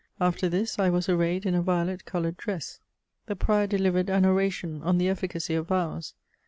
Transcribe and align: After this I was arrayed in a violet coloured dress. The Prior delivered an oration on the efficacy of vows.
After 0.19 0.49
this 0.49 0.79
I 0.79 0.89
was 0.89 1.07
arrayed 1.09 1.45
in 1.45 1.53
a 1.53 1.61
violet 1.61 2.05
coloured 2.05 2.35
dress. 2.35 2.79
The 3.27 3.35
Prior 3.35 3.67
delivered 3.67 4.09
an 4.09 4.25
oration 4.25 4.81
on 4.81 4.97
the 4.97 5.07
efficacy 5.07 5.53
of 5.53 5.67
vows. 5.67 6.15